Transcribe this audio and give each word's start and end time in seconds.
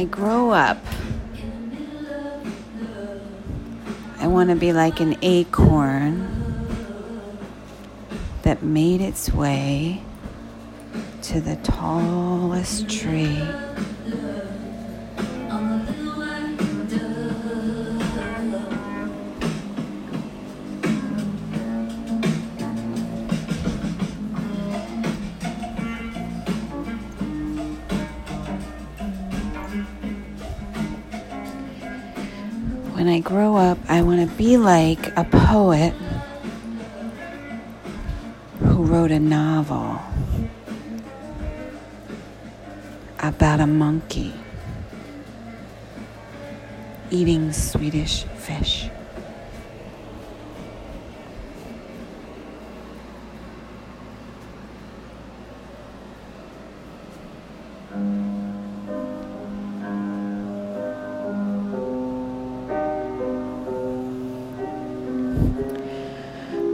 I 0.00 0.04
grow 0.04 0.50
up, 0.50 0.78
I 4.18 4.28
want 4.28 4.48
to 4.48 4.56
be 4.56 4.72
like 4.72 4.98
an 4.98 5.18
acorn 5.20 6.26
that 8.40 8.62
made 8.62 9.02
its 9.02 9.30
way 9.30 10.00
to 11.20 11.42
the 11.42 11.56
tallest 11.56 12.88
tree. 12.88 13.46
When 33.00 33.08
I 33.08 33.20
grow 33.20 33.56
up, 33.56 33.78
I 33.88 34.02
want 34.02 34.20
to 34.20 34.36
be 34.36 34.58
like 34.58 35.16
a 35.16 35.24
poet 35.24 35.94
who 38.58 38.84
wrote 38.84 39.10
a 39.10 39.18
novel 39.18 39.98
about 43.20 43.60
a 43.60 43.66
monkey 43.66 44.34
eating 47.10 47.54
Swedish 47.54 48.24
fish. 48.36 48.90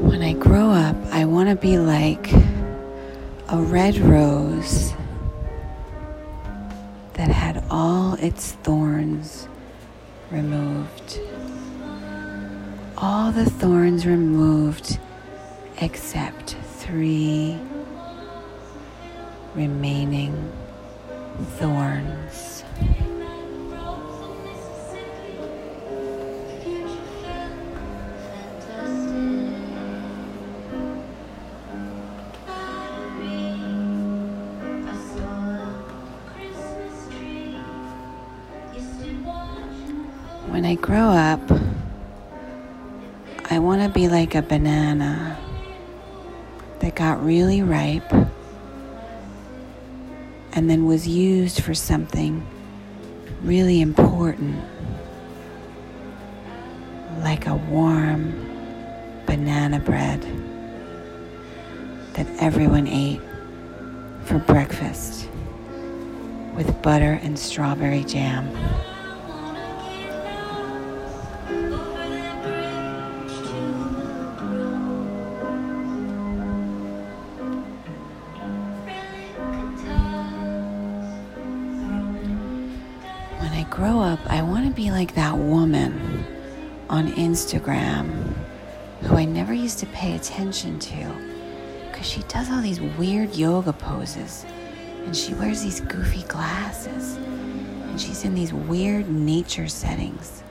When 0.00 0.22
I 0.22 0.32
grow 0.32 0.70
up, 0.70 0.96
I 1.12 1.24
want 1.26 1.50
to 1.50 1.56
be 1.56 1.78
like 1.78 2.32
a 3.48 3.60
red 3.60 3.98
rose 3.98 4.94
that 7.14 7.28
had 7.28 7.62
all 7.70 8.14
its 8.14 8.52
thorns 8.52 9.48
removed. 10.30 11.20
All 12.96 13.30
the 13.32 13.44
thorns 13.44 14.06
removed 14.06 14.98
except 15.80 16.56
three 16.78 17.58
remaining 19.54 20.52
thorns. 21.58 22.64
When 40.50 40.64
I 40.64 40.74
grow 40.76 41.08
up, 41.08 41.40
I 43.50 43.58
want 43.58 43.82
to 43.82 43.88
be 43.90 44.08
like 44.08 44.34
a 44.34 44.42
banana 44.42 45.38
that 46.80 46.94
got 46.94 47.24
really 47.24 47.62
ripe 47.62 48.10
and 50.52 50.68
then 50.68 50.86
was 50.86 51.06
used 51.06 51.62
for 51.62 51.74
something 51.74 52.44
really 53.42 53.80
important, 53.80 54.56
like 57.20 57.46
a 57.46 57.54
warm 57.54 58.32
banana 59.26 59.78
bread 59.78 60.22
that 62.14 62.26
everyone 62.40 62.88
ate 62.88 63.20
for 64.24 64.38
breakfast 64.38 65.28
with 66.56 66.82
butter 66.82 67.20
and 67.22 67.38
strawberry 67.38 68.02
jam. 68.02 68.48
I 83.58 83.64
grow 83.64 83.98
up, 83.98 84.20
I 84.28 84.40
want 84.42 84.68
to 84.68 84.72
be 84.72 84.92
like 84.92 85.16
that 85.16 85.36
woman 85.36 86.24
on 86.88 87.10
Instagram 87.14 88.32
who 89.02 89.16
I 89.16 89.24
never 89.24 89.52
used 89.52 89.80
to 89.80 89.86
pay 89.86 90.14
attention 90.14 90.78
to 90.78 91.12
because 91.88 92.06
she 92.06 92.22
does 92.28 92.48
all 92.52 92.62
these 92.62 92.80
weird 92.80 93.34
yoga 93.34 93.72
poses 93.72 94.46
and 95.04 95.16
she 95.16 95.34
wears 95.34 95.60
these 95.60 95.80
goofy 95.80 96.22
glasses 96.28 97.16
and 97.16 98.00
she's 98.00 98.24
in 98.24 98.32
these 98.32 98.52
weird 98.52 99.10
nature 99.10 99.66
settings. 99.66 100.44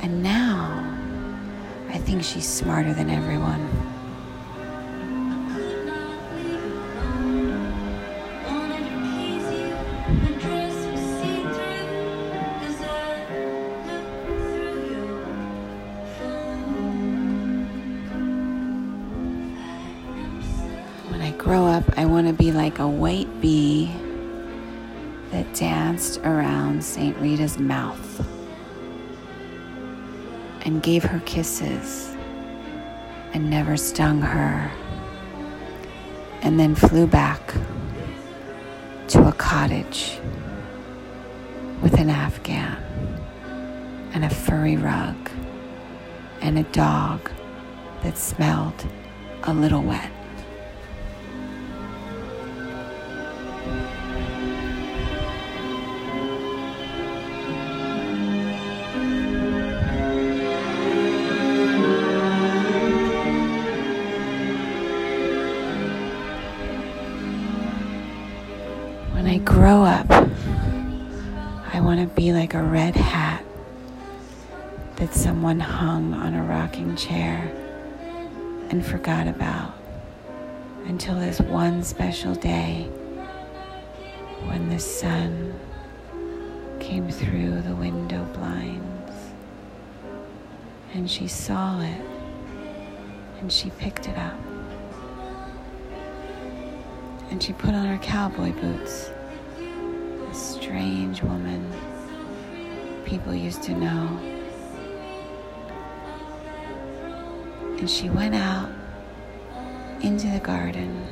And 0.00 0.22
now 0.22 0.78
I 1.88 1.98
think 1.98 2.22
she's 2.22 2.48
smarter 2.48 2.94
than 2.94 3.10
everyone. 3.10 3.97
Grow 21.48 21.64
up, 21.64 21.84
I 21.96 22.04
want 22.04 22.26
to 22.26 22.34
be 22.34 22.52
like 22.52 22.78
a 22.78 22.86
white 22.86 23.40
bee 23.40 23.90
that 25.30 25.54
danced 25.54 26.18
around 26.18 26.84
St. 26.84 27.16
Rita's 27.16 27.58
mouth 27.58 28.28
and 30.66 30.82
gave 30.82 31.02
her 31.04 31.20
kisses 31.20 32.14
and 33.32 33.48
never 33.48 33.78
stung 33.78 34.20
her, 34.20 34.70
and 36.42 36.60
then 36.60 36.74
flew 36.74 37.06
back 37.06 37.54
to 39.06 39.26
a 39.26 39.32
cottage 39.32 40.20
with 41.80 41.94
an 41.94 42.10
Afghan 42.10 42.76
and 44.12 44.22
a 44.22 44.28
furry 44.28 44.76
rug 44.76 45.16
and 46.42 46.58
a 46.58 46.64
dog 46.64 47.30
that 48.02 48.18
smelled 48.18 48.84
a 49.44 49.54
little 49.54 49.82
wet. 49.82 50.10
When 69.28 69.42
I 69.42 69.44
grow 69.44 69.82
up, 69.82 70.10
I 71.74 71.82
want 71.82 72.00
to 72.00 72.06
be 72.06 72.32
like 72.32 72.54
a 72.54 72.62
red 72.62 72.96
hat 72.96 73.44
that 74.96 75.12
someone 75.12 75.60
hung 75.60 76.14
on 76.14 76.32
a 76.32 76.42
rocking 76.42 76.96
chair 76.96 77.52
and 78.70 78.82
forgot 78.82 79.28
about 79.28 79.74
until 80.86 81.20
this 81.20 81.42
one 81.42 81.82
special 81.82 82.34
day 82.36 82.84
when 84.46 84.70
the 84.70 84.78
sun 84.78 85.60
came 86.80 87.10
through 87.10 87.60
the 87.60 87.74
window 87.74 88.24
blinds 88.32 89.12
and 90.94 91.10
she 91.10 91.28
saw 91.28 91.78
it 91.82 92.00
and 93.40 93.52
she 93.52 93.68
picked 93.72 94.08
it 94.08 94.16
up 94.16 94.40
and 97.30 97.42
she 97.42 97.52
put 97.52 97.74
on 97.74 97.84
her 97.84 97.98
cowboy 97.98 98.52
boots. 98.52 99.10
Strange 100.68 101.22
woman 101.22 101.72
people 103.06 103.34
used 103.34 103.62
to 103.62 103.72
know. 103.72 104.06
And 107.78 107.88
she 107.88 108.10
went 108.10 108.34
out 108.34 108.68
into 110.02 110.26
the 110.26 110.40
garden 110.40 111.06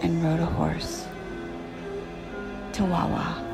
and 0.00 0.24
rode 0.24 0.40
a 0.40 0.46
horse 0.46 1.06
to 2.72 2.84
Wawa. 2.86 3.49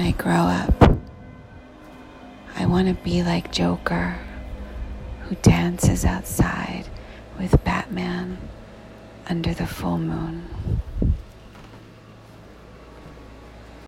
When 0.00 0.08
I 0.08 0.12
grow 0.12 0.32
up, 0.32 0.98
I 2.56 2.64
want 2.64 2.88
to 2.88 2.94
be 3.04 3.22
like 3.22 3.52
Joker, 3.52 4.16
who 5.24 5.34
dances 5.42 6.06
outside 6.06 6.86
with 7.38 7.62
Batman 7.64 8.38
under 9.28 9.52
the 9.52 9.66
full 9.66 9.98
moon. 9.98 10.48